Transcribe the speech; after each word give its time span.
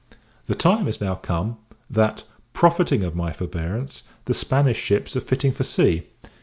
The 0.47 0.55
time 0.55 0.87
is 0.87 0.99
now 0.99 1.13
come 1.13 1.57
that, 1.87 2.23
profiting 2.53 3.03
of 3.03 3.15
my 3.15 3.31
forbearance, 3.31 4.01
the 4.25 4.33
Spanish 4.33 4.79
ships 4.79 5.15
are 5.15 5.21
fitting 5.21 5.51
for 5.51 5.63
sea. 5.63 6.07